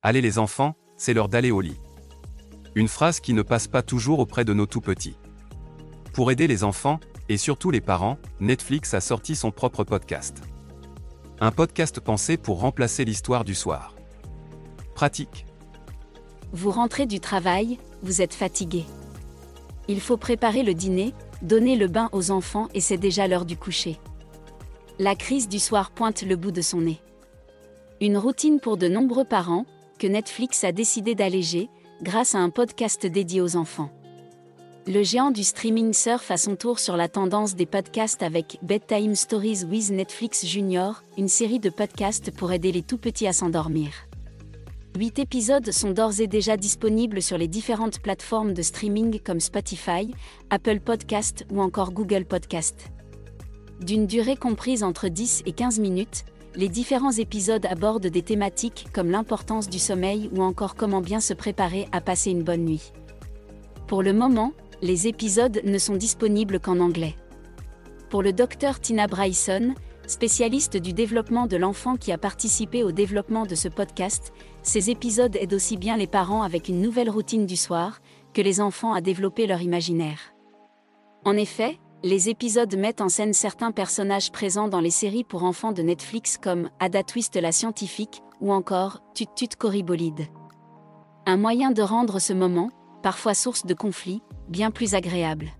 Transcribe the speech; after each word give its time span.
Allez 0.00 0.20
les 0.20 0.38
enfants, 0.38 0.76
c'est 0.96 1.12
l'heure 1.12 1.28
d'aller 1.28 1.50
au 1.50 1.60
lit. 1.60 1.80
Une 2.76 2.86
phrase 2.86 3.18
qui 3.18 3.32
ne 3.32 3.42
passe 3.42 3.66
pas 3.66 3.82
toujours 3.82 4.20
auprès 4.20 4.44
de 4.44 4.54
nos 4.54 4.66
tout 4.66 4.80
petits. 4.80 5.16
Pour 6.12 6.30
aider 6.30 6.46
les 6.46 6.62
enfants, 6.62 7.00
et 7.28 7.36
surtout 7.36 7.72
les 7.72 7.80
parents, 7.80 8.16
Netflix 8.38 8.94
a 8.94 9.00
sorti 9.00 9.34
son 9.34 9.50
propre 9.50 9.82
podcast. 9.82 10.40
Un 11.40 11.50
podcast 11.50 11.98
pensé 11.98 12.36
pour 12.36 12.60
remplacer 12.60 13.04
l'histoire 13.04 13.44
du 13.44 13.56
soir. 13.56 13.96
Pratique. 14.94 15.46
Vous 16.52 16.70
rentrez 16.70 17.06
du 17.06 17.18
travail, 17.18 17.78
vous 18.02 18.22
êtes 18.22 18.34
fatigué. 18.34 18.84
Il 19.88 20.00
faut 20.00 20.16
préparer 20.16 20.62
le 20.62 20.74
dîner, 20.74 21.12
donner 21.42 21.74
le 21.74 21.88
bain 21.88 22.08
aux 22.12 22.30
enfants 22.30 22.68
et 22.72 22.80
c'est 22.80 22.98
déjà 22.98 23.26
l'heure 23.26 23.44
du 23.44 23.56
coucher. 23.56 23.98
La 25.00 25.16
crise 25.16 25.48
du 25.48 25.58
soir 25.58 25.90
pointe 25.90 26.22
le 26.22 26.36
bout 26.36 26.52
de 26.52 26.62
son 26.62 26.82
nez. 26.82 27.00
Une 28.00 28.16
routine 28.16 28.60
pour 28.60 28.76
de 28.76 28.86
nombreux 28.86 29.24
parents, 29.24 29.66
que 29.98 30.06
Netflix 30.06 30.64
a 30.64 30.72
décidé 30.72 31.14
d'alléger, 31.14 31.68
grâce 32.02 32.34
à 32.34 32.38
un 32.38 32.50
podcast 32.50 33.04
dédié 33.06 33.40
aux 33.40 33.56
enfants. 33.56 33.90
Le 34.86 35.02
géant 35.02 35.30
du 35.30 35.44
streaming 35.44 35.92
surfe 35.92 36.30
à 36.30 36.38
son 36.38 36.56
tour 36.56 36.78
sur 36.78 36.96
la 36.96 37.08
tendance 37.08 37.54
des 37.54 37.66
podcasts 37.66 38.22
avec 38.22 38.58
Bedtime 38.62 39.14
Stories 39.14 39.64
with 39.68 39.90
Netflix 39.90 40.46
Junior, 40.46 41.02
une 41.18 41.28
série 41.28 41.58
de 41.58 41.68
podcasts 41.68 42.30
pour 42.30 42.52
aider 42.52 42.72
les 42.72 42.82
tout 42.82 42.96
petits 42.96 43.26
à 43.26 43.34
s'endormir. 43.34 43.90
Huit 44.96 45.18
épisodes 45.18 45.70
sont 45.70 45.90
d'ores 45.90 46.20
et 46.20 46.26
déjà 46.26 46.56
disponibles 46.56 47.20
sur 47.20 47.36
les 47.36 47.48
différentes 47.48 48.00
plateformes 48.00 48.54
de 48.54 48.62
streaming 48.62 49.20
comme 49.20 49.40
Spotify, 49.40 50.14
Apple 50.48 50.80
Podcast 50.80 51.44
ou 51.52 51.60
encore 51.60 51.92
Google 51.92 52.24
Podcast. 52.24 52.90
D'une 53.80 54.06
durée 54.06 54.36
comprise 54.36 54.82
entre 54.82 55.08
10 55.08 55.42
et 55.46 55.52
15 55.52 55.78
minutes, 55.80 56.24
les 56.54 56.68
différents 56.68 57.12
épisodes 57.12 57.66
abordent 57.66 58.06
des 58.06 58.22
thématiques 58.22 58.86
comme 58.92 59.10
l'importance 59.10 59.68
du 59.68 59.78
sommeil 59.78 60.30
ou 60.34 60.42
encore 60.42 60.74
comment 60.74 61.00
bien 61.00 61.20
se 61.20 61.34
préparer 61.34 61.88
à 61.92 62.00
passer 62.00 62.30
une 62.30 62.42
bonne 62.42 62.64
nuit. 62.64 62.92
Pour 63.86 64.02
le 64.02 64.12
moment, 64.12 64.52
les 64.82 65.06
épisodes 65.06 65.60
ne 65.64 65.78
sont 65.78 65.96
disponibles 65.96 66.60
qu'en 66.60 66.80
anglais. 66.80 67.14
Pour 68.10 68.22
le 68.22 68.32
docteur 68.32 68.80
Tina 68.80 69.06
Bryson, 69.06 69.74
spécialiste 70.06 70.76
du 70.76 70.92
développement 70.92 71.46
de 71.46 71.56
l'enfant 71.56 71.96
qui 71.96 72.12
a 72.12 72.18
participé 72.18 72.82
au 72.82 72.92
développement 72.92 73.44
de 73.44 73.54
ce 73.54 73.68
podcast, 73.68 74.32
ces 74.62 74.90
épisodes 74.90 75.36
aident 75.36 75.54
aussi 75.54 75.76
bien 75.76 75.96
les 75.96 76.06
parents 76.06 76.42
avec 76.42 76.68
une 76.68 76.80
nouvelle 76.80 77.10
routine 77.10 77.46
du 77.46 77.56
soir 77.56 78.00
que 78.32 78.42
les 78.42 78.60
enfants 78.60 78.94
à 78.94 79.00
développer 79.00 79.46
leur 79.46 79.60
imaginaire. 79.60 80.34
En 81.24 81.36
effet, 81.36 81.78
les 82.04 82.28
épisodes 82.28 82.76
mettent 82.76 83.00
en 83.00 83.08
scène 83.08 83.32
certains 83.32 83.72
personnages 83.72 84.30
présents 84.30 84.68
dans 84.68 84.80
les 84.80 84.90
séries 84.90 85.24
pour 85.24 85.42
enfants 85.42 85.72
de 85.72 85.82
Netflix 85.82 86.38
comme 86.38 86.70
Ada 86.78 87.02
Twist 87.02 87.36
la 87.36 87.52
scientifique 87.52 88.22
ou 88.40 88.52
encore 88.52 89.02
Tut 89.14 89.26
Tut 89.34 89.56
Corribolide. 89.58 90.26
Un 91.26 91.36
moyen 91.36 91.70
de 91.70 91.82
rendre 91.82 92.20
ce 92.20 92.32
moment, 92.32 92.70
parfois 93.02 93.34
source 93.34 93.66
de 93.66 93.74
conflits, 93.74 94.22
bien 94.48 94.70
plus 94.70 94.94
agréable. 94.94 95.50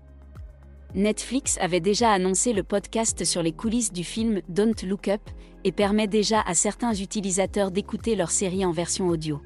Netflix 0.95 1.57
avait 1.59 1.81
déjà 1.81 2.11
annoncé 2.11 2.53
le 2.53 2.63
podcast 2.63 3.23
sur 3.25 3.43
les 3.43 3.51
coulisses 3.51 3.91
du 3.91 4.03
film 4.03 4.41
Don't 4.47 4.73
Look 4.83 5.09
Up 5.09 5.21
et 5.63 5.71
permet 5.71 6.07
déjà 6.07 6.41
à 6.41 6.53
certains 6.53 6.93
utilisateurs 6.93 7.69
d'écouter 7.69 8.15
leur 8.15 8.31
série 8.31 8.65
en 8.65 8.71
version 8.71 9.09
audio. 9.09 9.41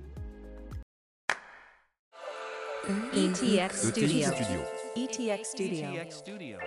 ETX 3.14 3.90
Studio. 3.90 4.28
Studio. 4.28 4.60
ETX 4.96 5.44
Studio. 5.44 6.60